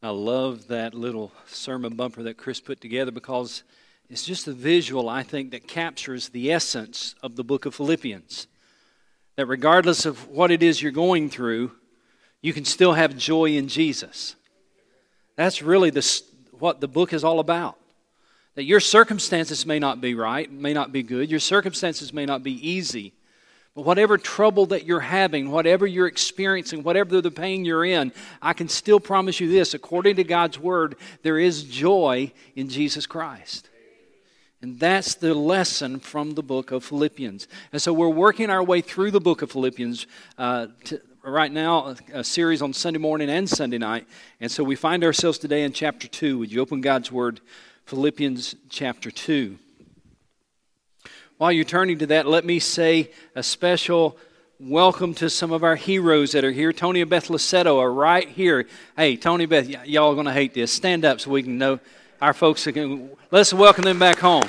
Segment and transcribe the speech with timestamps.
[0.00, 3.64] I love that little sermon bumper that Chris put together because
[4.08, 8.46] it's just a visual, I think, that captures the essence of the book of Philippians.
[9.34, 11.72] That regardless of what it is you're going through,
[12.40, 14.36] you can still have joy in Jesus.
[15.34, 16.22] That's really the,
[16.52, 17.76] what the book is all about.
[18.54, 22.44] That your circumstances may not be right, may not be good, your circumstances may not
[22.44, 23.14] be easy,
[23.84, 28.68] whatever trouble that you're having, whatever you're experiencing, whatever the pain you're in, I can
[28.68, 33.68] still promise you this according to God's word, there is joy in Jesus Christ.
[34.60, 37.46] And that's the lesson from the book of Philippians.
[37.72, 41.94] And so we're working our way through the book of Philippians uh, to, right now,
[42.12, 44.08] a, a series on Sunday morning and Sunday night.
[44.40, 46.38] And so we find ourselves today in chapter 2.
[46.38, 47.40] Would you open God's Word,
[47.86, 49.58] Philippians chapter 2?
[51.38, 54.18] While you're turning to that, let me say a special
[54.58, 56.72] welcome to some of our heroes that are here.
[56.72, 58.66] Tony and Beth Laceto are right here.
[58.96, 60.72] Hey, Tony, Beth, y- y'all are going to hate this.
[60.72, 61.78] Stand up so we can know
[62.20, 62.64] our folks.
[62.64, 64.48] Can, let's welcome them back home.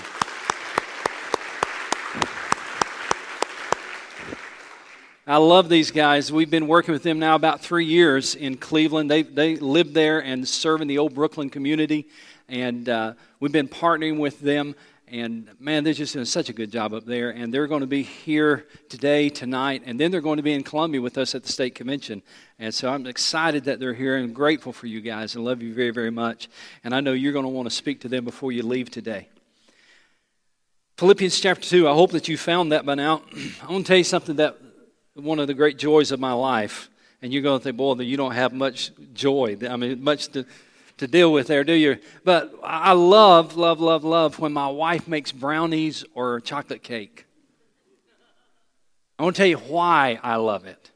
[5.28, 6.32] I love these guys.
[6.32, 9.12] We've been working with them now about three years in Cleveland.
[9.12, 12.08] They, they live there and serve in the old Brooklyn community.
[12.48, 14.74] And uh, we've been partnering with them
[15.12, 17.32] and man, they're just doing such a good job up there.
[17.32, 20.64] And they're going to be here today, tonight, and then they're going to be in
[20.64, 22.22] Columbia with us at the state convention.
[22.58, 25.74] And so I'm excited that they're here and grateful for you guys and love you
[25.74, 26.50] very, very much.
[26.84, 29.30] And I know you're going to want to speak to them before you leave today.
[30.98, 33.22] Philippians chapter 2, I hope that you found that by now.
[33.64, 34.58] I want to tell you something that
[35.14, 36.90] one of the great joys of my life.
[37.22, 39.58] And you're going to think, boy, you don't have much joy.
[39.70, 40.46] I mean, much to
[41.00, 41.98] to deal with there, do you?
[42.24, 47.26] But I love, love, love, love when my wife makes brownies or chocolate cake.
[49.18, 50.92] I want to tell you why I love it.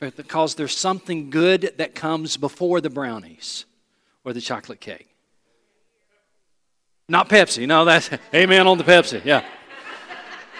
[0.00, 3.66] Because there's something good that comes before the brownies
[4.24, 5.08] or the chocolate cake.
[7.08, 7.66] Not Pepsi.
[7.66, 9.22] No, that's amen on the Pepsi.
[9.24, 9.44] Yeah.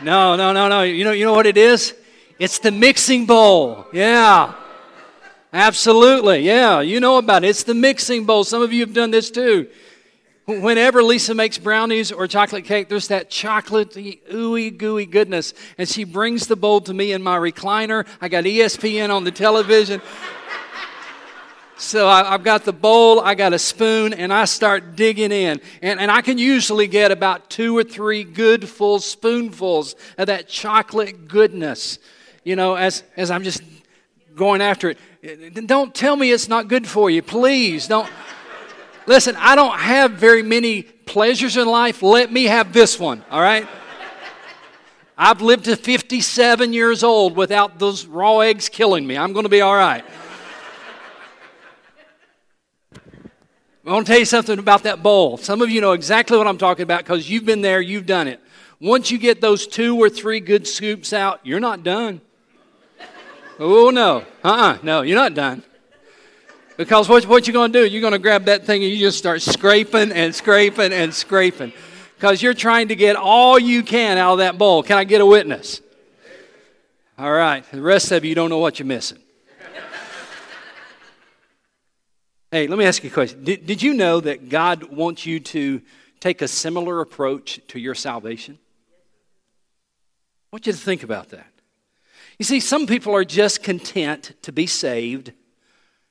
[0.02, 0.82] No, no, no, no.
[0.82, 1.94] You know, you know what it is?
[2.38, 3.86] It's the mixing bowl.
[3.92, 4.54] Yeah.
[5.52, 6.40] Absolutely.
[6.40, 7.48] Yeah, you know about it.
[7.48, 8.44] It's the mixing bowl.
[8.44, 9.68] Some of you have done this too.
[10.46, 15.54] Whenever Lisa makes brownies or chocolate cake, there's that chocolatey, ooey gooey goodness.
[15.78, 18.06] And she brings the bowl to me in my recliner.
[18.20, 20.00] I got ESPN on the television.
[21.76, 25.62] So I, have got the bowl, I got a spoon, and I start digging in.
[25.80, 30.46] And, and I can usually get about two or three good full spoonfuls of that
[30.46, 31.98] chocolate goodness,
[32.44, 33.62] you know, as, as I'm just
[34.34, 34.98] going after it.
[35.22, 37.22] Don't tell me it's not good for you.
[37.22, 38.08] Please don't.
[39.06, 42.02] Listen, I don't have very many pleasures in life.
[42.02, 43.66] Let me have this one, all right?
[45.18, 49.18] I've lived to 57 years old without those raw eggs killing me.
[49.18, 50.04] I'm going to be all right.
[53.84, 55.36] I want to tell you something about that bowl.
[55.36, 58.28] Some of you know exactly what I'm talking about because you've been there, you've done
[58.28, 58.40] it.
[58.80, 62.22] Once you get those two or three good scoops out, you're not done.
[63.62, 64.24] Oh, no.
[64.42, 64.72] Uh uh-uh.
[64.72, 65.62] uh No, you're not done.
[66.78, 68.98] Because what, what you're going to do, you're going to grab that thing and you
[68.98, 71.74] just start scraping and scraping and scraping.
[72.16, 74.82] Because you're trying to get all you can out of that bowl.
[74.82, 75.82] Can I get a witness?
[77.18, 77.70] All right.
[77.70, 79.18] The rest of you don't know what you're missing.
[82.50, 83.44] hey, let me ask you a question.
[83.44, 85.82] Did, did you know that God wants you to
[86.18, 88.58] take a similar approach to your salvation?
[90.50, 91.49] I want you to think about that.
[92.40, 95.32] You see, some people are just content to be saved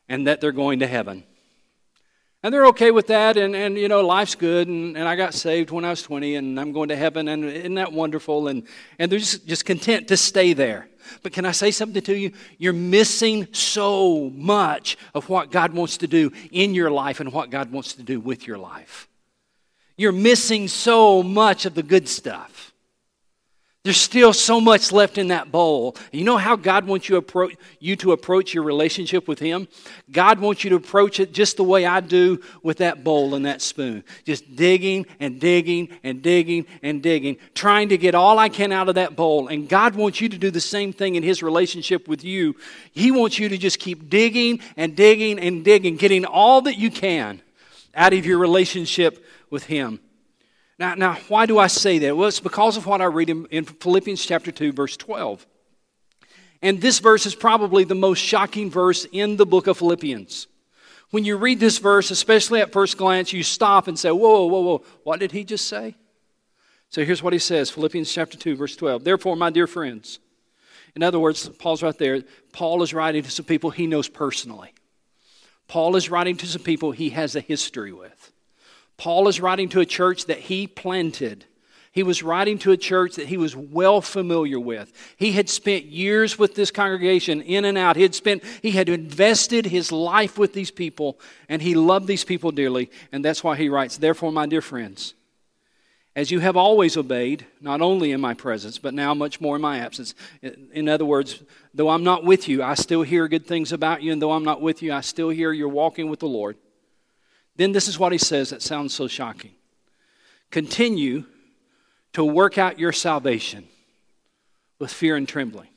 [0.08, 1.24] and that they're going to heaven.
[2.44, 5.34] And they're okay with that, and, and you know, life's good, and, and I got
[5.34, 8.48] saved when I was 20, and I'm going to heaven, and isn't that wonderful?
[8.48, 8.68] And,
[9.00, 10.88] and they're just, just content to stay there.
[11.24, 12.32] But can I say something to you?
[12.60, 17.50] You're missing so much of what God wants to do in your life and what
[17.50, 19.08] God wants to do with your life.
[19.98, 22.59] You're missing so much of the good stuff.
[23.90, 25.96] There's still so much left in that bowl.
[26.12, 27.26] You know how God wants you,
[27.80, 29.68] you to approach your relationship with Him?
[30.12, 33.48] God wants you to approach it just the way I do with that bowl and
[33.48, 34.04] that spoon.
[34.26, 38.90] Just digging and digging and digging and digging, trying to get all I can out
[38.90, 39.48] of that bowl.
[39.48, 42.58] And God wants you to do the same thing in His relationship with you.
[42.92, 46.92] He wants you to just keep digging and digging and digging, getting all that you
[46.92, 47.42] can
[47.96, 50.00] out of your relationship with Him.
[50.80, 52.16] Now, now, why do I say that?
[52.16, 55.46] Well, it's because of what I read in, in Philippians chapter 2, verse 12.
[56.62, 60.48] And this verse is probably the most shocking verse in the book of Philippians.
[61.12, 64.62] When you read this verse, especially at first glance, you stop and say, Whoa, whoa,
[64.62, 65.96] whoa, what did he just say?
[66.90, 69.04] So here's what he says Philippians chapter 2, verse 12.
[69.04, 70.20] Therefore, my dear friends,
[70.96, 72.24] in other words, Paul's right there.
[72.52, 74.74] Paul is writing to some people he knows personally.
[75.68, 78.19] Paul is writing to some people he has a history with.
[79.00, 81.46] Paul is writing to a church that he planted.
[81.92, 84.94] He was writing to a church that he was well familiar with.
[85.18, 87.96] He had spent years with this congregation in and out.
[87.96, 92.24] He had spent he had invested his life with these people and he loved these
[92.24, 95.16] people dearly and that's why he writes, "Therefore, my dear friends,
[96.16, 99.62] as you have always obeyed, not only in my presence, but now much more in
[99.62, 100.14] my absence.
[100.74, 101.42] In other words,
[101.74, 104.44] though I'm not with you, I still hear good things about you, and though I'm
[104.44, 106.58] not with you, I still hear you're walking with the Lord.
[107.60, 109.52] Then this is what he says that sounds so shocking
[110.50, 111.26] continue
[112.14, 113.68] to work out your salvation
[114.80, 115.68] with fear and trembling.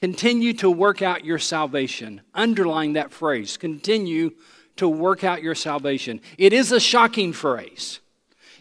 [0.00, 2.22] Continue to work out your salvation.
[2.32, 3.58] Underline that phrase.
[3.58, 4.30] Continue
[4.76, 6.22] to work out your salvation.
[6.38, 8.00] It is a shocking phrase.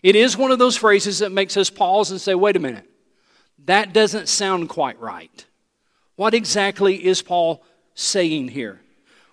[0.03, 2.89] It is one of those phrases that makes us pause and say, wait a minute,
[3.65, 5.45] that doesn't sound quite right.
[6.17, 7.63] What exactly is Paul
[7.95, 8.81] saying here?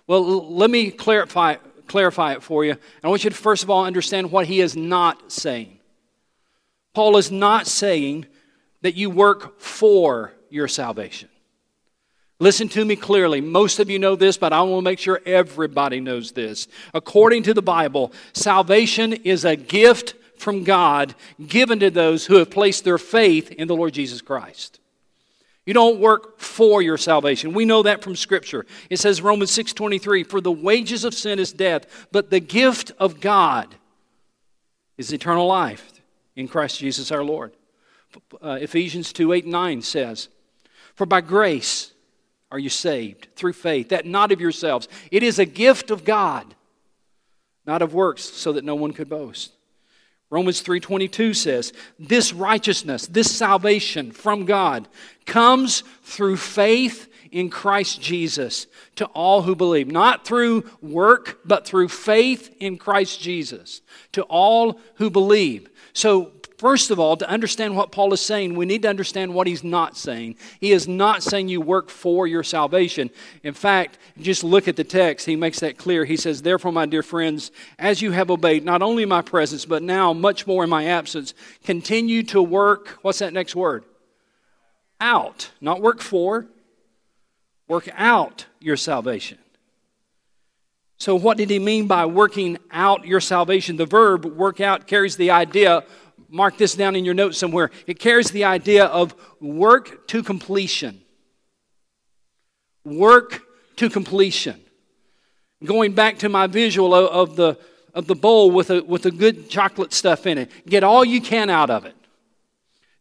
[0.07, 2.75] Well, let me clarify, clarify it for you.
[3.03, 5.79] I want you to first of all understand what he is not saying.
[6.93, 8.25] Paul is not saying
[8.81, 11.29] that you work for your salvation.
[12.39, 13.41] Listen to me clearly.
[13.41, 16.67] Most of you know this, but I want to make sure everybody knows this.
[16.93, 21.15] According to the Bible, salvation is a gift from God
[21.47, 24.76] given to those who have placed their faith in the Lord Jesus Christ.
[25.67, 27.53] You don't work for your salvation.
[27.53, 28.65] We know that from scripture.
[28.89, 33.19] It says Romans 6:23, "For the wages of sin is death, but the gift of
[33.19, 33.75] God
[34.97, 36.01] is eternal life
[36.37, 37.51] in Christ Jesus our Lord."
[38.41, 40.29] Uh, Ephesians 2 8 9 says,
[40.95, 41.91] For by grace
[42.49, 44.87] are you saved through faith, that not of yourselves.
[45.11, 46.55] It is a gift of God,
[47.65, 49.56] not of works, so that no one could boast.
[50.29, 54.87] Romans 3:22 says, "This righteousness, this salvation from God
[55.25, 61.89] comes through faith in Christ Jesus to all who believe, not through work, but through
[61.89, 63.81] faith in Christ Jesus
[64.11, 68.65] to all who believe." So First of all, to understand what Paul is saying, we
[68.65, 70.37] need to understand what he's not saying.
[70.59, 73.11] He is not saying you work for your salvation.
[73.43, 75.27] In fact, just look at the text.
[75.27, 76.03] He makes that clear.
[76.03, 79.65] He says, Therefore, my dear friends, as you have obeyed, not only in my presence,
[79.65, 82.97] but now much more in my absence, continue to work.
[83.03, 83.83] What's that next word?
[84.99, 85.51] Out.
[85.61, 86.47] Not work for,
[87.67, 89.37] work out your salvation.
[90.97, 93.77] So, what did he mean by working out your salvation?
[93.77, 95.83] The verb work out carries the idea
[96.29, 97.71] mark this down in your notes somewhere.
[97.85, 101.01] It carries the idea of work to completion.
[102.83, 103.41] Work
[103.77, 104.59] to completion.
[105.63, 107.57] Going back to my visual of, the,
[107.93, 111.21] of the bowl with a, with a good chocolate stuff in it, get all you
[111.21, 111.95] can out of it.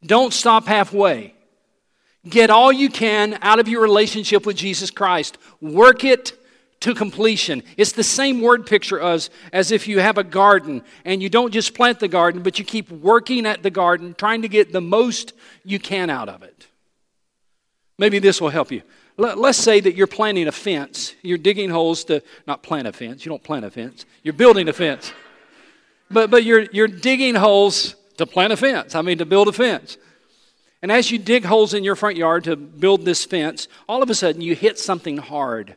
[0.05, 1.35] Don't stop halfway.
[2.29, 5.39] Get all you can out of your relationship with Jesus Christ.
[5.61, 6.33] Work it
[6.81, 7.63] to completion.
[7.77, 11.53] It's the same word picture as, as if you have a garden and you don't
[11.53, 14.81] just plant the garden, but you keep working at the garden, trying to get the
[14.81, 15.33] most
[15.65, 16.67] you can out of it.
[17.99, 18.83] Maybe this will help you.
[19.17, 21.15] Let, us say that you're planting a fence.
[21.23, 24.69] You're digging holes to, not plant a fence, you don't plant a fence, you're building
[24.69, 25.13] a fence.
[26.11, 29.53] But, but you're, you're digging holes to plant a fence, I mean, to build a
[29.53, 29.97] fence.
[30.83, 34.11] And as you dig holes in your front yard to build this fence, all of
[34.11, 35.75] a sudden you hit something hard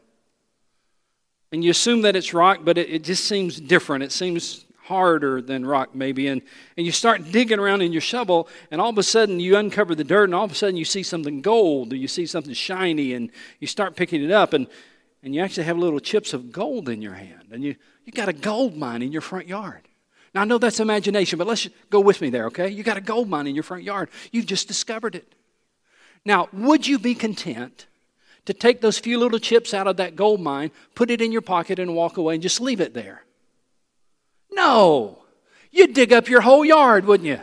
[1.52, 4.04] and you assume that it's rock, but it, it just seems different.
[4.04, 6.28] It seems harder than rock, maybe.
[6.28, 6.42] And,
[6.76, 9.94] and you start digging around in your shovel, and all of a sudden you uncover
[9.94, 12.54] the dirt, and all of a sudden you see something gold, or you see something
[12.54, 14.68] shiny, and you start picking it up, and,
[15.22, 17.50] and you actually have little chips of gold in your hand.
[17.52, 19.88] And you, you got a gold mine in your front yard.
[20.34, 22.70] Now, I know that's imagination, but let's go with me there, okay?
[22.70, 24.10] You got a gold mine in your front yard.
[24.32, 25.34] You've just discovered it.
[26.26, 27.88] Now, would you be content
[28.50, 31.44] to take those few little chips out of that gold mine, put it in your
[31.44, 33.24] pocket, and walk away and just leave it there.
[34.50, 35.20] No.
[35.70, 37.40] You'd dig up your whole yard, wouldn't you?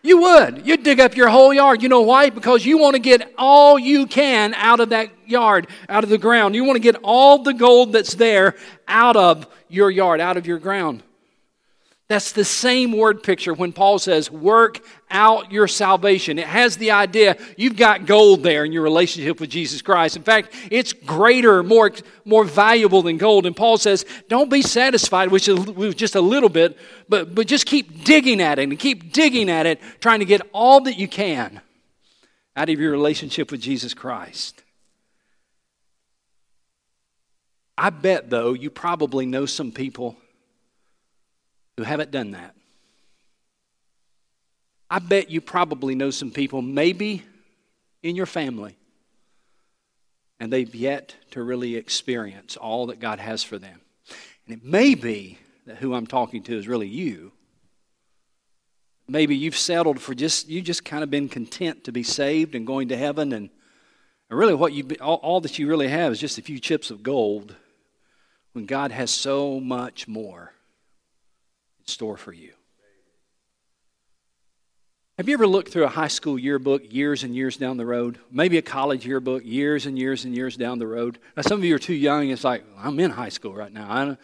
[0.00, 0.66] You would.
[0.66, 1.82] You'd dig up your whole yard.
[1.82, 2.30] You know why?
[2.30, 6.16] Because you want to get all you can out of that yard, out of the
[6.16, 6.54] ground.
[6.54, 8.54] You want to get all the gold that's there
[8.86, 11.02] out of your yard, out of your ground.
[12.08, 16.38] That's the same word picture when Paul says, work out your salvation.
[16.38, 20.16] It has the idea you've got gold there in your relationship with Jesus Christ.
[20.16, 21.92] In fact, it's greater, more,
[22.24, 23.44] more valuable than gold.
[23.44, 26.78] And Paul says, don't be satisfied with just a little bit,
[27.10, 30.40] but, but just keep digging at it and keep digging at it, trying to get
[30.54, 31.60] all that you can
[32.56, 34.62] out of your relationship with Jesus Christ.
[37.76, 40.16] I bet, though, you probably know some people
[41.78, 42.56] who haven't done that.
[44.90, 47.22] I bet you probably know some people, maybe
[48.02, 48.76] in your family,
[50.40, 53.80] and they've yet to really experience all that God has for them.
[54.44, 57.30] And it may be that who I'm talking to is really you.
[59.06, 62.66] Maybe you've settled for just, you just kind of been content to be saved and
[62.66, 63.50] going to heaven, and,
[64.30, 66.90] and really what you, all, all that you really have is just a few chips
[66.90, 67.54] of gold
[68.52, 70.54] when God has so much more
[71.88, 72.52] store for you.
[75.18, 78.20] Have you ever looked through a high school yearbook years and years down the road?
[78.30, 81.18] Maybe a college yearbook years and years and years down the road.
[81.36, 82.28] Now, some of you are too young.
[82.28, 83.90] It's like I'm in high school right now.
[83.90, 84.16] I,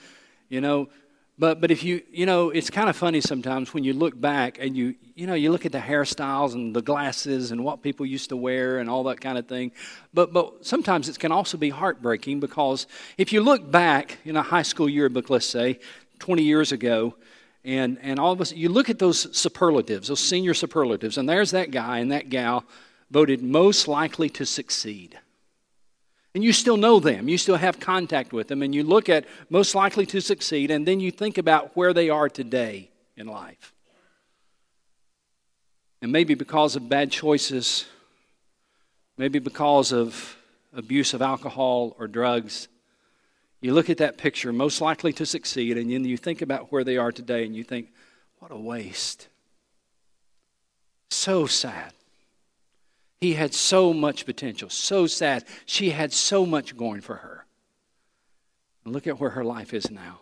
[0.49, 0.89] you know,
[1.37, 4.59] but but if you you know, it's kind of funny sometimes when you look back
[4.61, 8.07] and you you know you look at the hairstyles and the glasses and what people
[8.07, 9.73] used to wear and all that kind of thing.
[10.13, 12.87] But but sometimes it can also be heartbreaking because
[13.19, 15.81] if you look back in a high school yearbook, let's say
[16.21, 17.17] 20 years ago
[17.65, 21.53] and, and all of us, you look at those superlatives, those senior superlatives, and there's
[21.53, 22.65] that guy and that gal
[23.11, 25.19] voted most likely to succeed.
[26.35, 29.25] And you still know them, you still have contact with them, and you look at
[29.49, 33.73] most likely to succeed, and then you think about where they are today in life.
[36.03, 37.87] And maybe because of bad choices,
[39.17, 40.37] maybe because of
[40.75, 42.69] abuse of alcohol or drugs,
[43.65, 46.85] you look at that picture, most likely to succeed, and then you think about where
[46.85, 47.95] they are today and you think,
[48.39, 49.29] what a waste.
[51.09, 51.95] So sad.
[53.23, 55.47] He had so much potential, so sad.
[55.65, 57.47] She had so much going for her.
[58.85, 60.21] And look at where her life is now.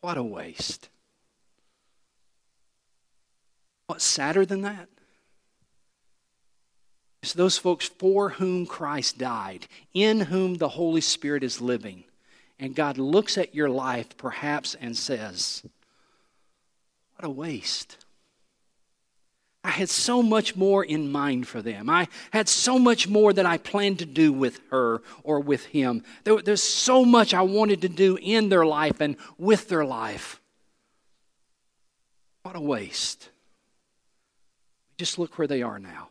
[0.00, 0.88] What a waste.
[3.86, 4.88] What's sadder than that?
[7.22, 12.02] It's those folks for whom Christ died, in whom the Holy Spirit is living
[12.58, 15.62] and God looks at your life perhaps and says,
[17.16, 18.04] What a waste.
[19.64, 21.88] I had so much more in mind for them.
[21.88, 26.04] I had so much more that I planned to do with her or with him.
[26.24, 30.38] There, there's so much I wanted to do in their life and with their life.
[32.42, 33.30] What a waste.
[34.98, 36.10] Just look where they are now.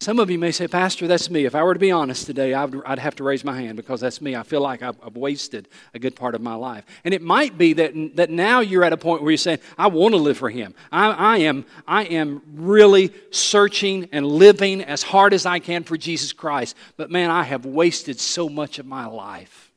[0.00, 1.44] Some of you may say, Pastor, that's me.
[1.44, 4.00] If I were to be honest today, I'd, I'd have to raise my hand because
[4.00, 4.36] that's me.
[4.36, 6.84] I feel like I've, I've, wasted a good part of my life.
[7.02, 9.88] And it might be that, that now you're at a point where you're saying, I
[9.88, 10.72] want to live for Him.
[10.92, 15.96] I, I, am, I am really searching and living as hard as I can for
[15.96, 16.76] Jesus Christ.
[16.96, 19.72] But man, I have wasted so much of my life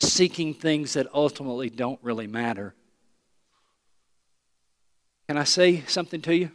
[0.00, 2.74] seeking things that ultimately don't really matter.
[5.28, 6.50] Can I say something to you?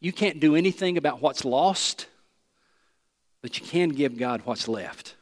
[0.00, 2.06] You can't do anything about what's lost,
[3.42, 5.16] but you can give God what's left.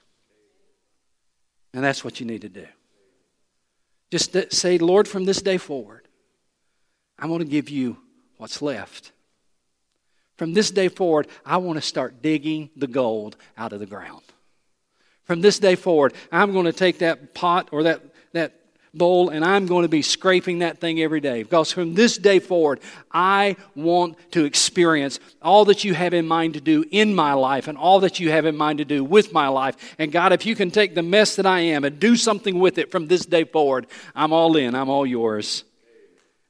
[1.73, 2.67] And that's what you need to do.
[4.11, 6.07] Just say, Lord, from this day forward,
[7.19, 7.99] I want to give you
[8.37, 9.13] what's left.
[10.37, 14.23] From this day forward, I want to start digging the gold out of the ground.
[15.25, 18.03] From this day forward, I'm going to take that pot or that,
[18.33, 18.61] that
[18.97, 21.43] bowl and I'm going to be scraping that thing every day.
[21.43, 26.55] Because from this day forward, I want to experience all that you have in mind
[26.55, 29.33] to do in my life and all that you have in mind to do with
[29.33, 29.95] my life.
[29.99, 32.79] And God, if you can take the mess that I am and do something with
[32.79, 34.75] it from this day forward, I'm all in.
[34.75, 35.65] I'm all yours.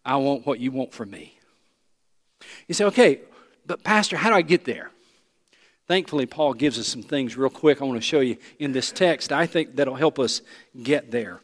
[0.04, 1.38] I want what you want from me.
[2.68, 3.20] You say, okay,
[3.66, 4.90] but Pastor, how do I get there?
[5.88, 8.90] Thankfully, Paul gives us some things real quick I want to show you in this
[8.90, 9.32] text.
[9.32, 10.42] I think that'll help us
[10.82, 11.40] get there.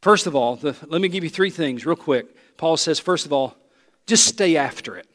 [0.00, 2.26] First of all, the, let me give you three things real quick.
[2.56, 3.56] Paul says, first of all,
[4.06, 5.06] just stay after it.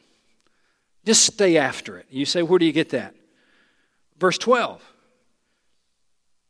[1.04, 2.06] Just stay after it.
[2.10, 3.14] You say, where do you get that?
[4.18, 4.82] Verse 12.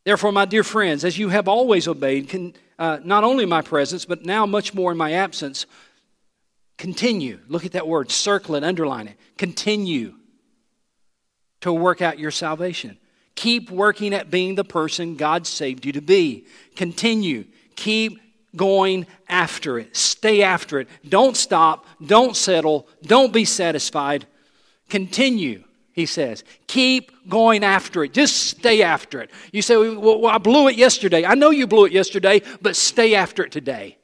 [0.03, 3.61] Therefore, my dear friends, as you have always obeyed, can, uh, not only in my
[3.61, 5.65] presence, but now much more in my absence,
[6.77, 7.39] continue.
[7.47, 9.17] Look at that word, circle it, underline it.
[9.37, 10.13] Continue
[11.61, 12.97] to work out your salvation.
[13.33, 16.45] Keep working at being the person God saved you to be.
[16.75, 17.45] Continue.
[17.75, 18.19] Keep
[18.55, 19.95] going after it.
[19.95, 20.87] Stay after it.
[21.07, 21.85] Don't stop.
[22.05, 22.87] Don't settle.
[23.03, 24.25] Don't be satisfied.
[24.89, 26.43] Continue, he says.
[26.67, 28.13] Keep going after it.
[28.13, 29.31] Just stay after it.
[29.51, 31.25] You say, well, I blew it yesterday.
[31.25, 33.97] I know you blew it yesterday, but stay after it today.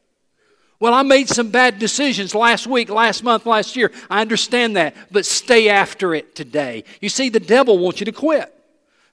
[0.79, 3.91] Well, I made some bad decisions last week, last month, last year.
[4.10, 6.86] I understand that, but stay after it today.
[7.00, 8.51] You see, the devil wants you to quit.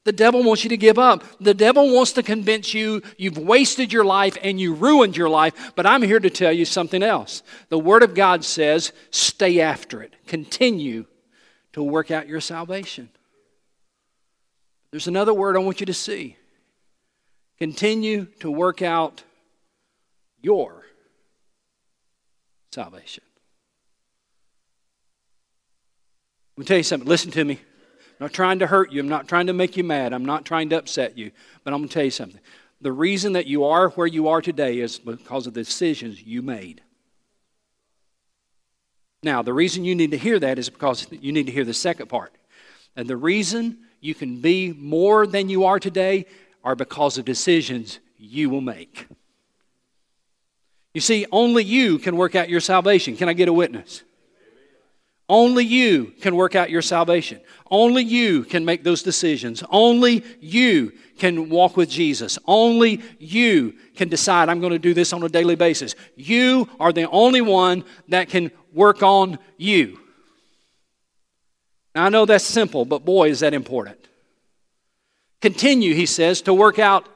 [0.04, 1.22] The devil wants you to give up.
[1.40, 5.72] The devil wants to convince you you've wasted your life and you ruined your life.
[5.74, 7.42] But I'm here to tell you something else.
[7.68, 11.04] The Word of God says, stay after it, continue
[11.72, 13.10] to work out your salvation.
[14.90, 16.36] There's another word I want you to see
[17.58, 19.24] continue to work out
[20.40, 20.84] your
[22.70, 23.24] salvation.
[26.56, 27.08] Let me tell you something.
[27.08, 27.60] Listen to me.
[28.18, 29.00] I'm not trying to hurt you.
[29.00, 30.12] I'm not trying to make you mad.
[30.12, 31.30] I'm not trying to upset you.
[31.62, 32.40] But I'm going to tell you something.
[32.80, 36.42] The reason that you are where you are today is because of the decisions you
[36.42, 36.82] made.
[39.22, 41.75] Now, the reason you need to hear that is because you need to hear the
[41.75, 42.32] second part.
[42.96, 46.26] And the reason you can be more than you are today
[46.64, 49.06] are because of decisions you will make.
[50.94, 53.16] You see, only you can work out your salvation.
[53.16, 54.02] Can I get a witness?
[55.28, 57.40] Only you can work out your salvation.
[57.70, 59.62] Only you can make those decisions.
[59.68, 62.38] Only you can walk with Jesus.
[62.47, 65.94] Only you can decide, I'm going to do this on a daily basis.
[66.16, 70.00] You are the only one that can work on you.
[71.94, 73.99] Now, I know that's simple, but boy, is that important.
[75.42, 77.06] Continue, he says, to work out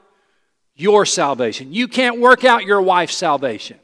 [0.75, 1.73] your salvation.
[1.73, 3.79] You can't work out your wife's salvation.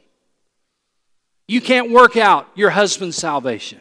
[1.48, 3.80] You can't work out your husband's salvation.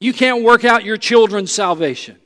[0.00, 2.18] You can't work out your children's salvation.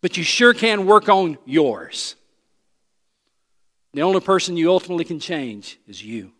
[0.00, 2.16] But you sure can work on yours.
[3.92, 6.32] The only person you ultimately can change is you.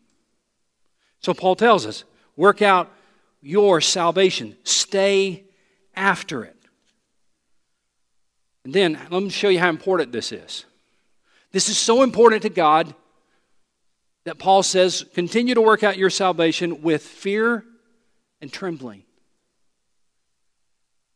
[1.20, 2.04] So Paul tells us
[2.36, 2.90] work out
[3.42, 5.44] your salvation, stay
[5.94, 6.56] after it.
[8.64, 10.64] And then let me show you how important this is.
[11.52, 12.94] This is so important to God
[14.24, 17.64] that Paul says, continue to work out your salvation with fear
[18.40, 19.02] and trembling.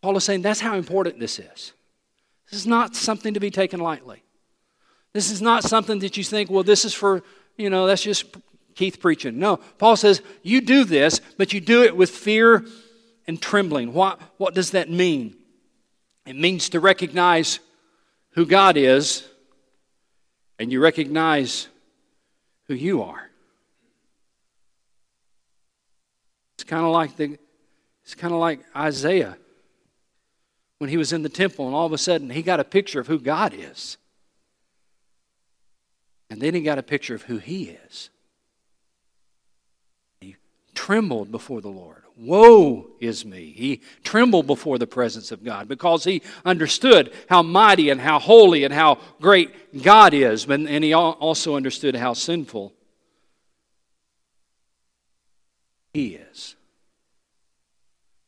[0.04, 1.72] Paul is saying that's how important this is.
[2.50, 4.22] This is not something to be taken lightly.
[5.14, 7.22] This is not something that you think, well, this is for,
[7.56, 8.26] you know, that's just
[8.74, 9.38] Keith preaching.
[9.38, 12.66] No, Paul says, you do this, but you do it with fear
[13.26, 13.94] and trembling.
[13.94, 15.36] What, what does that mean?
[16.26, 17.60] It means to recognize
[18.32, 19.26] who God is
[20.58, 21.68] and you recognize
[22.66, 23.30] who you are.
[26.56, 27.38] It's kind of like the
[28.02, 29.38] it's kind of like Isaiah
[30.84, 33.00] when he was in the temple and all of a sudden he got a picture
[33.00, 33.96] of who God is.
[36.28, 38.10] And then he got a picture of who he is.
[40.20, 40.36] He
[40.74, 42.02] trembled before the Lord.
[42.18, 43.54] Woe is me.
[43.56, 48.64] He trembled before the presence of God because he understood how mighty and how holy
[48.64, 50.44] and how great God is.
[50.44, 52.74] And he also understood how sinful
[55.94, 56.56] he is.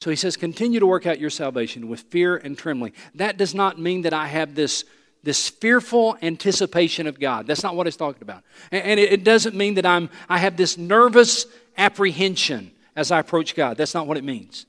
[0.00, 2.92] So he says, continue to work out your salvation with fear and trembling.
[3.14, 4.84] That does not mean that I have this,
[5.22, 7.46] this fearful anticipation of God.
[7.46, 8.44] That's not what it's talking about.
[8.70, 11.46] And it doesn't mean that I'm, I have this nervous
[11.78, 13.76] apprehension as I approach God.
[13.76, 14.66] That's not what it means.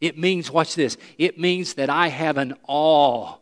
[0.00, 3.36] It means, watch this, it means that I have an awe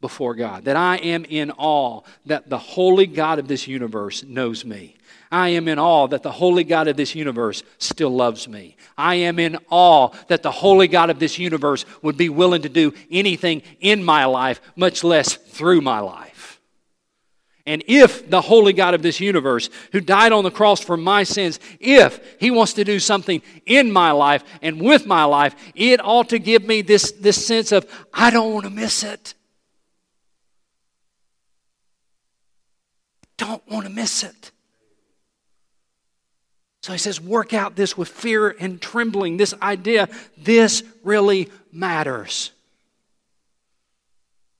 [0.00, 4.64] before God, that I am in awe that the holy God of this universe knows
[4.64, 4.96] me.
[5.30, 8.76] I am in awe that the holy God of this universe still loves me.
[8.98, 12.68] I am in awe that the holy God of this universe would be willing to
[12.68, 16.60] do anything in my life, much less through my life.
[17.64, 21.22] And if the holy God of this universe, who died on the cross for my
[21.22, 26.04] sins, if he wants to do something in my life and with my life, it
[26.04, 29.34] ought to give me this, this sense of, I don't want to miss it.
[33.36, 34.50] Don't want to miss it.
[36.82, 39.36] So he says, work out this with fear and trembling.
[39.36, 42.52] This idea, this really matters.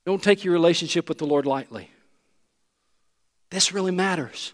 [0.04, 1.90] Don't take your relationship with the Lord lightly.
[3.48, 4.52] This really matters.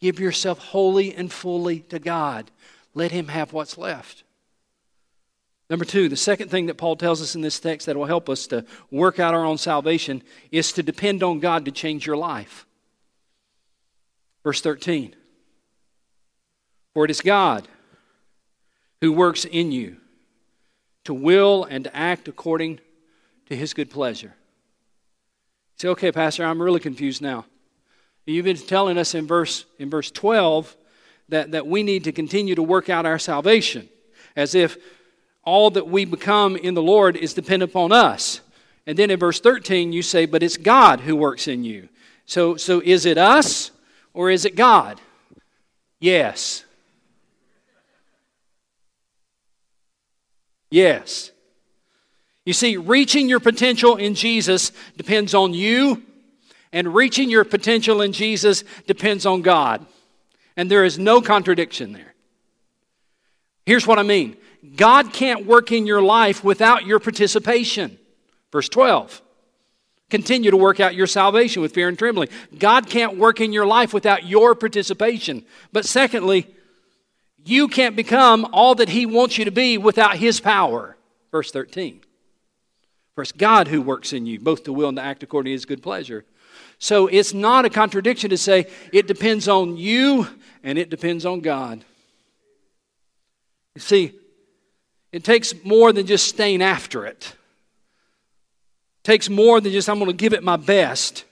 [0.00, 2.50] Give yourself wholly and fully to God.
[2.94, 4.24] Let Him have what's left.
[5.68, 8.28] Number two, the second thing that Paul tells us in this text that will help
[8.28, 12.16] us to work out our own salvation is to depend on God to change your
[12.16, 12.66] life.
[14.42, 15.14] Verse 13
[16.94, 17.68] For it is God
[19.00, 19.96] who works in you
[21.04, 22.80] to will and to act according
[23.48, 24.34] to his good pleasure.
[25.76, 27.46] say, okay, Pastor, I'm really confused now.
[28.26, 30.76] You've been telling us in verse, in verse 12
[31.30, 33.88] that, that we need to continue to work out our salvation
[34.36, 34.76] as if
[35.42, 38.40] all that we become in the Lord is dependent upon us.
[38.86, 41.88] And then in verse 13, you say, But it's God who works in you.
[42.26, 43.70] So, so is it us
[44.14, 45.00] or is it God?
[45.98, 46.64] Yes.
[50.70, 51.32] Yes.
[52.44, 56.02] You see, reaching your potential in Jesus depends on you
[56.72, 59.84] and reaching your potential in Jesus depends on God.
[60.56, 62.14] And there is no contradiction there.
[63.66, 64.36] Here's what I mean
[64.76, 67.98] God can't work in your life without your participation.
[68.52, 69.22] Verse 12.
[70.10, 72.28] Continue to work out your salvation with fear and trembling.
[72.58, 75.44] God can't work in your life without your participation.
[75.72, 76.52] But secondly,
[77.44, 80.96] you can't become all that He wants you to be without His power.
[81.30, 82.00] Verse 13.
[83.14, 85.54] For it's God who works in you, both to will and to act according to
[85.54, 86.24] his good pleasure.
[86.78, 90.26] So it's not a contradiction to say it depends on you
[90.62, 91.84] and it depends on God.
[93.74, 94.12] You see,
[95.12, 97.34] it takes more than just staying after it.
[99.00, 101.24] It takes more than just, I'm going to give it my best.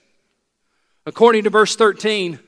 [1.05, 2.39] According to verse 13,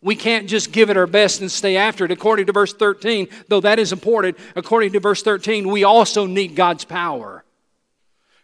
[0.00, 2.10] we can't just give it our best and stay after it.
[2.12, 6.54] According to verse 13, though that is important, according to verse 13, we also need
[6.54, 7.44] God's power.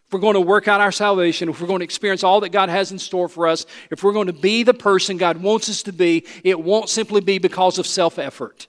[0.07, 2.51] If we're going to work out our salvation, if we're going to experience all that
[2.51, 5.69] God has in store for us, if we're going to be the person God wants
[5.69, 8.67] us to be, it won't simply be because of self effort.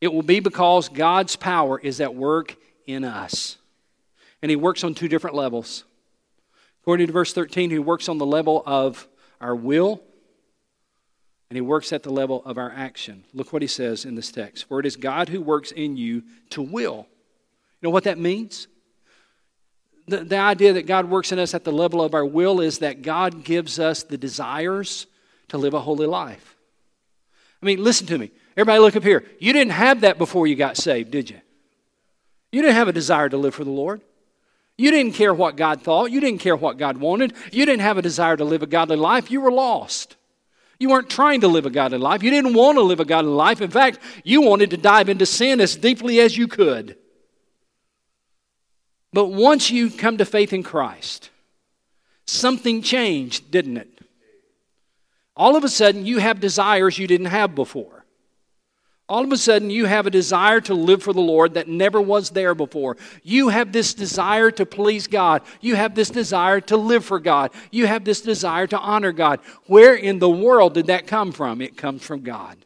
[0.00, 3.56] It will be because God's power is at work in us.
[4.40, 5.84] And He works on two different levels.
[6.82, 9.08] According to verse 13, He works on the level of
[9.40, 10.00] our will,
[11.50, 13.24] and He works at the level of our action.
[13.32, 16.22] Look what He says in this text For it is God who works in you
[16.50, 17.06] to will.
[17.80, 18.66] You know what that means?
[20.08, 22.78] The, the idea that God works in us at the level of our will is
[22.78, 25.06] that God gives us the desires
[25.48, 26.56] to live a holy life.
[27.62, 28.30] I mean, listen to me.
[28.56, 29.24] Everybody, look up here.
[29.38, 31.40] You didn't have that before you got saved, did you?
[32.50, 34.00] You didn't have a desire to live for the Lord.
[34.76, 36.10] You didn't care what God thought.
[36.10, 37.34] You didn't care what God wanted.
[37.52, 39.30] You didn't have a desire to live a godly life.
[39.30, 40.16] You were lost.
[40.78, 42.22] You weren't trying to live a godly life.
[42.22, 43.60] You didn't want to live a godly life.
[43.60, 46.96] In fact, you wanted to dive into sin as deeply as you could.
[49.12, 51.30] But once you come to faith in Christ,
[52.26, 54.00] something changed, didn't it?
[55.34, 57.97] All of a sudden, you have desires you didn't have before
[59.08, 62.00] all of a sudden you have a desire to live for the Lord that never
[62.00, 62.98] was there before.
[63.22, 65.42] You have this desire to please God.
[65.62, 67.52] You have this desire to live for God.
[67.70, 69.40] You have this desire to honor God.
[69.66, 71.62] Where in the world did that come from?
[71.62, 72.58] It comes from God.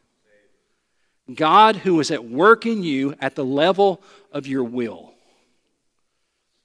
[1.33, 4.01] God who is at work in you at the level
[4.33, 5.13] of your will.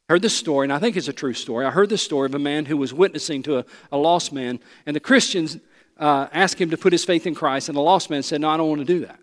[0.09, 1.67] I heard this story, and I think it's a true story.
[1.67, 4.59] I heard this story of a man who was witnessing to a, a lost man,
[4.87, 5.59] and the Christians
[5.99, 8.49] uh, asked him to put his faith in Christ, and the lost man said, No,
[8.49, 9.21] I don't want to do that.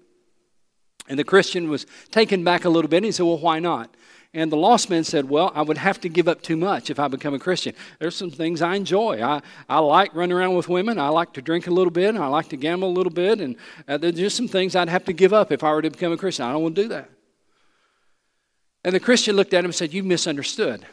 [1.08, 2.98] And the Christian was taken back a little bit.
[2.98, 3.94] And he said, Well, why not?
[4.34, 7.00] And the lost man said, Well, I would have to give up too much if
[7.00, 7.74] I become a Christian.
[8.00, 9.24] There's some things I enjoy.
[9.24, 11.00] I, I like running around with women.
[11.00, 12.10] I like to drink a little bit.
[12.10, 13.40] And I like to gamble a little bit.
[13.40, 13.56] And
[13.88, 16.12] uh, there's just some things I'd have to give up if I were to become
[16.12, 16.46] a Christian.
[16.46, 17.10] I don't want to do that.
[18.84, 20.86] And the Christian looked at him and said, You misunderstood.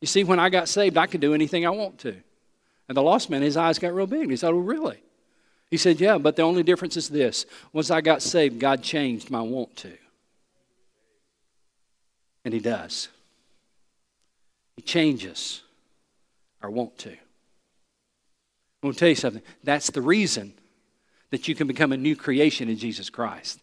[0.00, 2.16] You see, when I got saved, I could do anything I want to.
[2.88, 4.28] And the lost man, his eyes got real big.
[4.28, 5.00] He said, Oh, really?
[5.70, 7.46] He said, Yeah, but the only difference is this.
[7.72, 9.92] Once I got saved, God changed my want to.
[12.44, 13.08] And He does.
[14.76, 15.62] He changes
[16.62, 17.10] our want to.
[17.10, 17.18] I'm
[18.82, 19.42] going to tell you something.
[19.62, 20.54] That's the reason
[21.30, 23.60] that you can become a new creation in Jesus Christ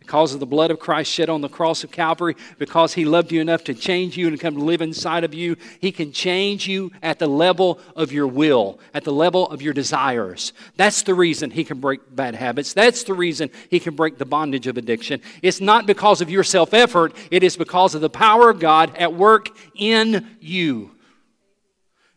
[0.00, 3.30] because of the blood of Christ shed on the cross of Calvary, because He loved
[3.30, 6.66] you enough to change you and come to live inside of you, He can change
[6.66, 10.52] you at the level of your will, at the level of your desires.
[10.76, 12.72] That's the reason He can break bad habits.
[12.72, 15.20] That's the reason He can break the bondage of addiction.
[15.42, 18.96] It's not because of your self effort, it is because of the power of God
[18.96, 20.90] at work in you.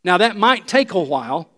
[0.03, 1.49] Now, that might take a while.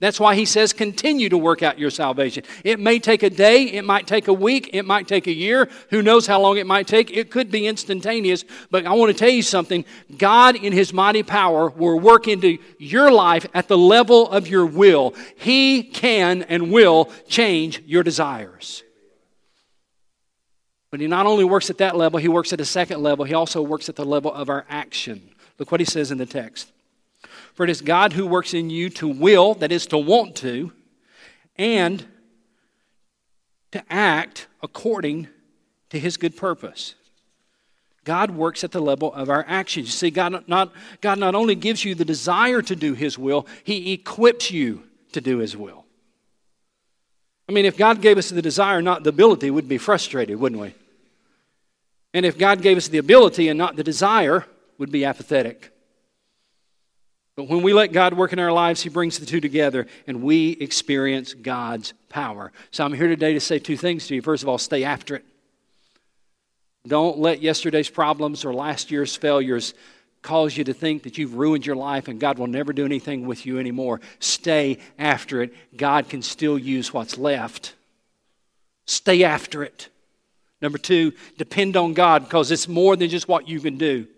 [0.00, 2.44] That's why he says, continue to work out your salvation.
[2.62, 5.68] It may take a day, it might take a week, it might take a year.
[5.90, 7.10] Who knows how long it might take?
[7.10, 8.44] It could be instantaneous.
[8.70, 9.84] But I want to tell you something
[10.16, 14.66] God, in his mighty power, will work into your life at the level of your
[14.66, 15.16] will.
[15.36, 18.84] He can and will change your desires.
[20.92, 23.34] But he not only works at that level, he works at a second level, he
[23.34, 25.30] also works at the level of our action.
[25.58, 26.70] Look what he says in the text.
[27.54, 30.72] For it is God who works in you to will, that is, to want to,
[31.56, 32.06] and
[33.72, 35.28] to act according
[35.90, 36.94] to his good purpose.
[38.04, 39.88] God works at the level of our actions.
[39.88, 43.46] You see, God not, God not only gives you the desire to do his will,
[43.64, 45.84] he equips you to do his will.
[47.48, 50.60] I mean, if God gave us the desire, not the ability, we'd be frustrated, wouldn't
[50.60, 50.74] we?
[52.14, 54.46] And if God gave us the ability and not the desire,
[54.78, 55.72] we'd be apathetic.
[57.38, 60.24] But when we let God work in our lives, He brings the two together and
[60.24, 62.50] we experience God's power.
[62.72, 64.22] So I'm here today to say two things to you.
[64.22, 65.24] First of all, stay after it.
[66.84, 69.74] Don't let yesterday's problems or last year's failures
[70.20, 73.24] cause you to think that you've ruined your life and God will never do anything
[73.24, 74.00] with you anymore.
[74.18, 75.54] Stay after it.
[75.76, 77.76] God can still use what's left.
[78.84, 79.90] Stay after it.
[80.60, 84.08] Number two, depend on God because it's more than just what you can do.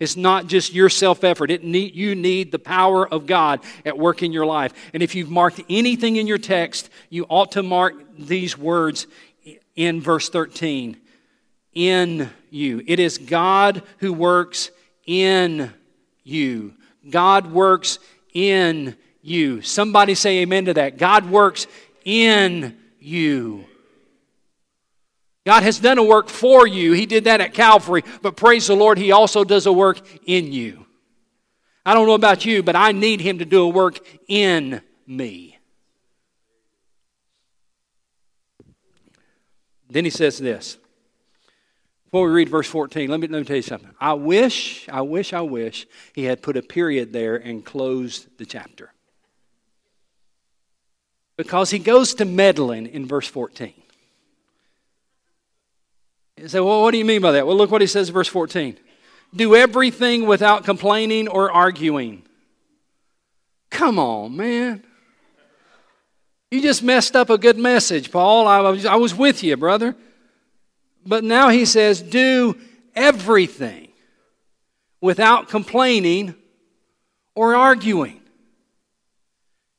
[0.00, 1.62] It's not just your self effort.
[1.62, 4.72] Need, you need the power of God at work in your life.
[4.94, 9.06] And if you've marked anything in your text, you ought to mark these words
[9.76, 10.96] in verse 13
[11.72, 12.82] in you.
[12.86, 14.70] It is God who works
[15.06, 15.72] in
[16.24, 16.74] you.
[17.08, 17.98] God works
[18.32, 19.62] in you.
[19.62, 20.98] Somebody say amen to that.
[20.98, 21.66] God works
[22.04, 23.66] in you.
[25.46, 26.92] God has done a work for you.
[26.92, 30.52] He did that at Calvary, but praise the Lord, He also does a work in
[30.52, 30.86] you.
[31.84, 33.98] I don't know about you, but I need Him to do a work
[34.28, 35.58] in me.
[39.88, 40.76] Then He says this.
[42.04, 43.94] Before we read verse 14, let me, let me tell you something.
[44.00, 48.44] I wish, I wish, I wish He had put a period there and closed the
[48.44, 48.92] chapter.
[51.38, 53.79] Because He goes to meddling in verse 14.
[56.40, 57.46] You say, well, what do you mean by that?
[57.46, 58.78] Well, look what he says in verse 14.
[59.36, 62.22] Do everything without complaining or arguing.
[63.70, 64.82] Come on, man.
[66.50, 68.48] You just messed up a good message, Paul.
[68.48, 69.94] I was, I was with you, brother.
[71.04, 72.58] But now he says, do
[72.94, 73.88] everything
[75.00, 76.34] without complaining
[77.34, 78.20] or arguing.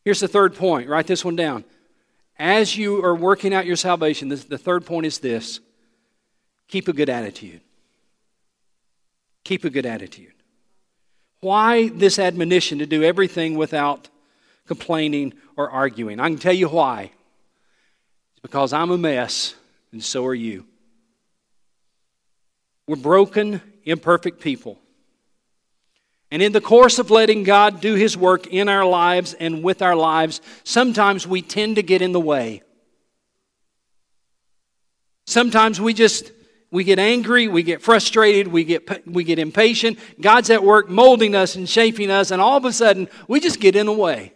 [0.06, 0.90] Here's the third point.
[0.90, 1.66] Write this one down.
[2.38, 5.60] As you are working out your salvation, the third point is this
[6.72, 7.60] Keep a good attitude.
[9.44, 10.34] Keep a good attitude.
[11.42, 14.08] Why this admonition to do everything without
[14.68, 16.22] complaining or arguing?
[16.22, 17.12] I can tell you why.
[18.32, 19.54] It's because I'm a mess,
[19.92, 20.66] and so are you.
[22.88, 24.80] We're broken, imperfect people.
[26.32, 29.82] And in the course of letting God do His work in our lives and with
[29.82, 32.62] our lives, sometimes we tend to get in the way.
[35.26, 36.32] Sometimes we just
[36.72, 40.00] we get angry, we get frustrated, we get, we get impatient.
[40.20, 43.60] God's at work molding us and shaping us, and all of a sudden, we just
[43.60, 44.34] get in the way.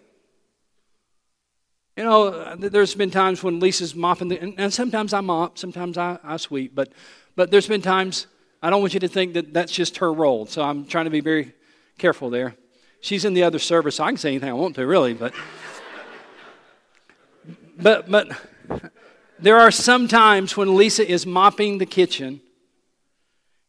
[1.95, 6.19] You know, there's been times when Lisa's mopping, the, and sometimes I mop, sometimes I,
[6.26, 6.91] I sweep, but,
[7.38, 8.28] but there's been times,
[8.62, 11.12] I don't want you to think that that's just her role, so I'm trying to
[11.12, 11.54] be very
[11.98, 12.56] careful there.
[13.00, 15.34] She's in the other service, so I can say anything I want to, really, but.
[17.78, 18.30] but, but
[19.39, 22.41] there are some times when Lisa is mopping the kitchen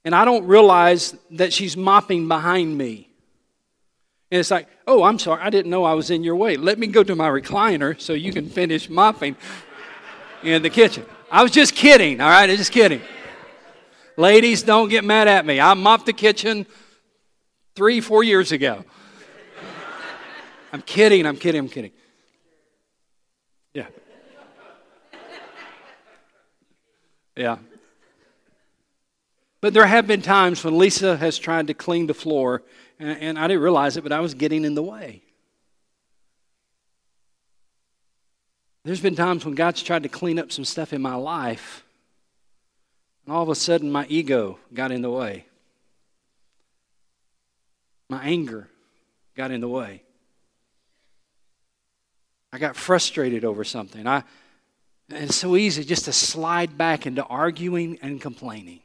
[0.04, 3.10] and I don't realize that she's mopping behind me.
[4.30, 6.56] And it's like, oh, I'm sorry, I didn't know I was in your way.
[6.56, 9.36] Let me go to my recliner so you can finish mopping
[10.44, 11.04] in the kitchen.
[11.30, 12.48] I was just kidding, all right?
[12.48, 13.00] I'm just kidding.
[14.16, 15.60] Ladies, don't get mad at me.
[15.60, 16.66] I mopped the kitchen
[17.74, 18.84] three, four years ago.
[20.72, 21.92] I'm kidding, I'm kidding, I'm kidding.
[23.74, 23.86] Yeah.
[27.36, 27.58] Yeah.
[29.60, 32.62] But there have been times when Lisa has tried to clean the floor,
[32.98, 35.22] and, and I didn't realize it, but I was getting in the way.
[38.84, 41.84] There's been times when God's tried to clean up some stuff in my life,
[43.24, 45.46] and all of a sudden my ego got in the way.
[48.08, 48.68] My anger
[49.34, 50.02] got in the way.
[52.52, 54.06] I got frustrated over something.
[54.06, 54.22] I,
[55.08, 58.80] and it's so easy just to slide back into arguing and complaining.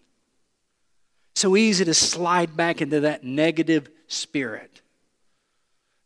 [1.35, 4.81] So easy to slide back into that negative spirit.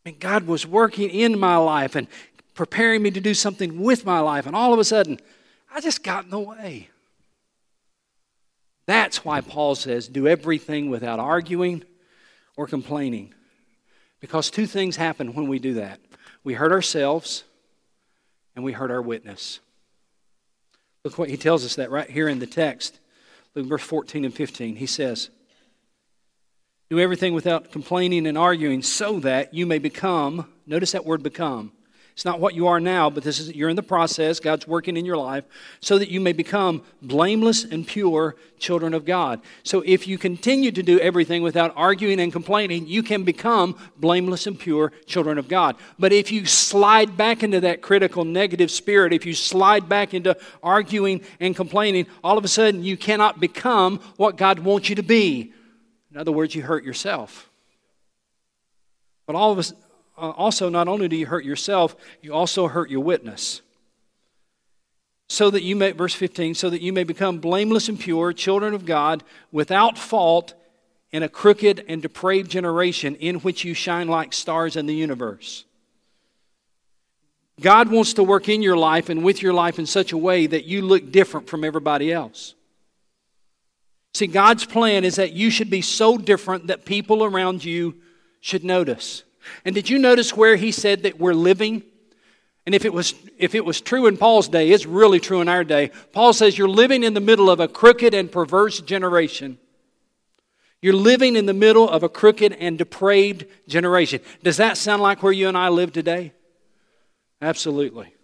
[0.04, 2.08] I mean, God was working in my life and
[2.54, 5.20] preparing me to do something with my life, and all of a sudden,
[5.72, 6.88] I just got in the way.
[8.86, 11.84] That's why Paul says, do everything without arguing
[12.56, 13.34] or complaining.
[14.20, 16.00] Because two things happen when we do that
[16.46, 17.42] we hurt ourselves
[18.54, 19.58] and we hurt our witness.
[21.06, 22.98] Look what he tells us that right here in the text.
[23.54, 24.74] Look verse 14 and 15.
[24.74, 25.30] He says,
[26.90, 31.70] Do everything without complaining and arguing so that you may become, notice that word become,
[32.16, 34.40] it's not what you are now, but this is you're in the process.
[34.40, 35.44] God's working in your life
[35.80, 39.42] so that you may become blameless and pure children of God.
[39.64, 44.46] So if you continue to do everything without arguing and complaining, you can become blameless
[44.46, 45.76] and pure children of God.
[45.98, 50.38] But if you slide back into that critical negative spirit, if you slide back into
[50.62, 55.02] arguing and complaining, all of a sudden you cannot become what God wants you to
[55.02, 55.52] be.
[56.10, 57.50] In other words, you hurt yourself.
[59.26, 59.74] But all of us,
[60.16, 63.60] Uh, also, not only do you hurt yourself, you also hurt your witness.
[65.28, 68.74] So that you may, verse 15, so that you may become blameless and pure, children
[68.74, 70.54] of God, without fault
[71.10, 75.64] in a crooked and depraved generation in which you shine like stars in the universe.
[77.60, 80.46] God wants to work in your life and with your life in such a way
[80.46, 82.54] that you look different from everybody else.
[84.14, 87.96] See, God's plan is that you should be so different that people around you
[88.40, 89.22] should notice.
[89.64, 91.82] And did you notice where he said that we're living?
[92.66, 95.48] And if it was if it was true in Paul's day, it's really true in
[95.48, 95.90] our day.
[96.12, 99.58] Paul says you're living in the middle of a crooked and perverse generation.
[100.82, 104.20] You're living in the middle of a crooked and depraved generation.
[104.42, 106.32] Does that sound like where you and I live today?
[107.40, 108.14] Absolutely.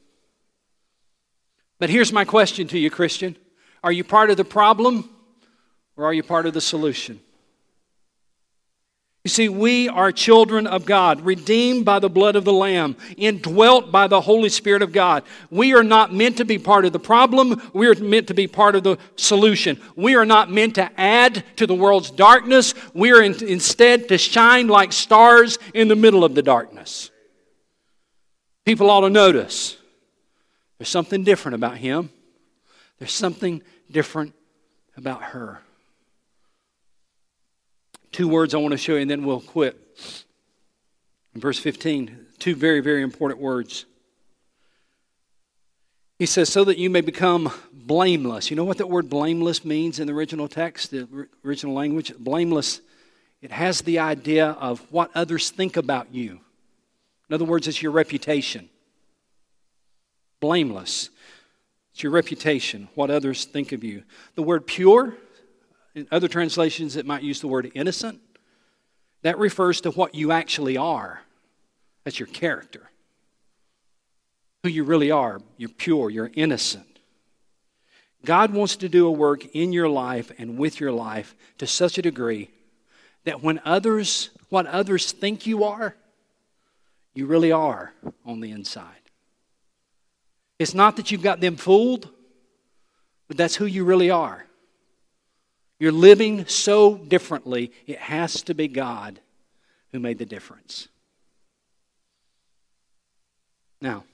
[1.78, 3.36] But here's my question to you, Christian
[3.82, 5.08] Are you part of the problem
[5.96, 7.20] or are you part of the solution?
[9.24, 13.92] You see, we are children of God, redeemed by the blood of the Lamb, indwelt
[13.92, 15.22] by the Holy Spirit of God.
[15.48, 17.70] We are not meant to be part of the problem.
[17.72, 19.80] We are meant to be part of the solution.
[19.94, 22.74] We are not meant to add to the world's darkness.
[22.94, 27.12] We are in, instead to shine like stars in the middle of the darkness.
[28.64, 29.76] People ought to notice
[30.78, 32.10] there's something different about him,
[32.98, 34.34] there's something different
[34.96, 35.60] about her.
[38.12, 39.76] Two words I want to show you, and then we'll quit.
[41.34, 43.86] In verse 15, two very, very important words.
[46.18, 48.50] He says, so that you may become blameless.
[48.50, 52.12] You know what that word blameless means in the original text, the original language?
[52.18, 52.80] Blameless,
[53.40, 56.38] it has the idea of what others think about you.
[57.28, 58.68] In other words, it's your reputation.
[60.38, 61.08] Blameless,
[61.92, 64.02] it's your reputation, what others think of you.
[64.34, 65.16] The word pure,
[65.94, 68.20] in other translations, it might use the word innocent.
[69.22, 71.20] That refers to what you actually are.
[72.04, 72.90] That's your character.
[74.62, 75.40] Who you really are.
[75.56, 76.86] You're pure, you're innocent.
[78.24, 81.98] God wants to do a work in your life and with your life to such
[81.98, 82.50] a degree
[83.24, 85.96] that when others, what others think you are,
[87.14, 87.92] you really are
[88.24, 88.86] on the inside.
[90.58, 92.08] It's not that you've got them fooled,
[93.28, 94.46] but that's who you really are.
[95.82, 99.18] You're living so differently, it has to be God
[99.90, 100.86] who made the difference.
[103.80, 104.04] Now,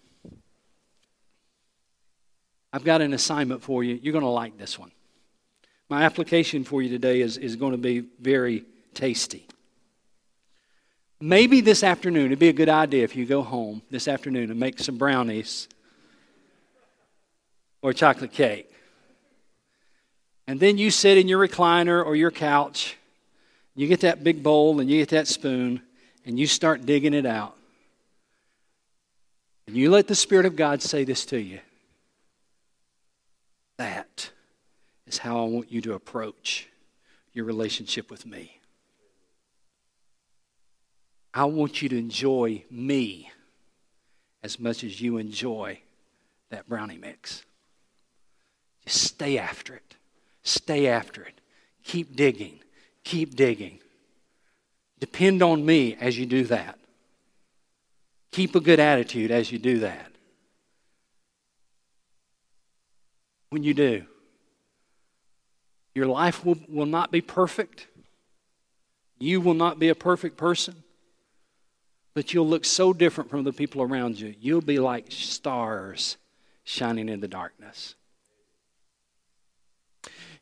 [2.73, 4.01] I've got an assignment for you.
[4.03, 4.91] You're going to like this one.
[5.91, 9.47] My application for you today is, is going to be very tasty.
[11.21, 14.59] Maybe this afternoon, it'd be a good idea if you go home this afternoon and
[14.59, 15.69] make some brownies
[17.83, 18.73] or chocolate cake.
[20.49, 22.97] And then you sit in your recliner or your couch,
[23.77, 25.83] you get that big bowl and you get that spoon,
[26.25, 27.55] and you start digging it out.
[29.67, 31.61] And you let the Spirit of God say this to you.
[33.77, 34.31] That
[35.07, 36.67] is how I want you to approach
[37.35, 38.59] your relationship with me.
[41.35, 43.31] I want you to enjoy me
[44.43, 45.81] as much as you enjoy
[46.49, 47.45] that brownie mix.
[48.87, 49.98] Just stay after it.
[50.49, 51.43] Stay after it.
[51.85, 52.61] Keep digging.
[53.05, 53.81] Keep digging.
[54.99, 56.79] Depend on me as you do that.
[58.33, 60.11] Keep a good attitude as you do that.
[63.51, 64.07] When you do,
[65.95, 67.87] your life will, will not be perfect.
[69.19, 70.83] You will not be a perfect person,
[72.15, 74.35] but you'll look so different from the people around you.
[74.41, 76.17] You'll be like stars
[76.65, 77.95] shining in the darkness.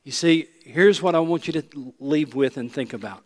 [0.06, 3.24] You see, here's what I want you to leave with and think about.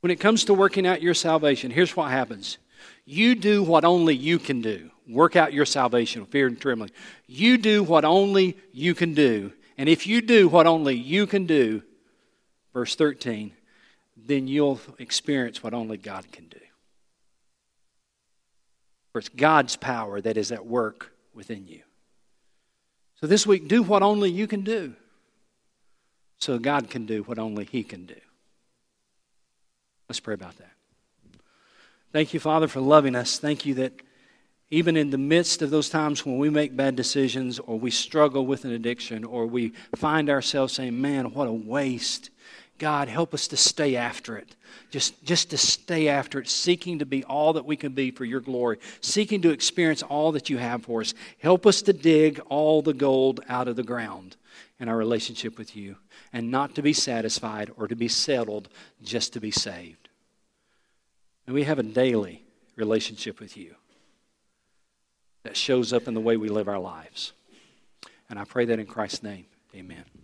[0.00, 2.58] When it comes to working out your salvation, here's what happens.
[3.06, 4.90] You do what only you can do.
[5.08, 6.90] Work out your salvation with fear and trembling.
[7.26, 9.54] You do what only you can do.
[9.78, 11.82] And if you do what only you can do,
[12.74, 13.52] verse 13,
[14.14, 16.60] then you'll experience what only God can do.
[19.12, 21.80] For it's God's power that is at work within you.
[23.18, 24.94] So this week, do what only you can do
[26.42, 28.16] so God can do what only He can do.
[30.08, 30.72] Let's pray about that.
[32.12, 33.38] Thank you, Father, for loving us.
[33.38, 33.92] Thank you that
[34.68, 38.44] even in the midst of those times when we make bad decisions or we struggle
[38.44, 42.30] with an addiction or we find ourselves saying, man, what a waste.
[42.78, 44.56] God, help us to stay after it.
[44.90, 48.24] Just, just to stay after it, seeking to be all that we can be for
[48.24, 51.14] your glory, seeking to experience all that you have for us.
[51.38, 54.36] Help us to dig all the gold out of the ground
[54.82, 55.96] in our relationship with you
[56.32, 58.68] and not to be satisfied or to be settled
[59.00, 60.08] just to be saved.
[61.46, 62.42] And we have a daily
[62.74, 63.76] relationship with you
[65.44, 67.32] that shows up in the way we live our lives.
[68.28, 69.46] And I pray that in Christ's name.
[69.72, 70.04] Amen.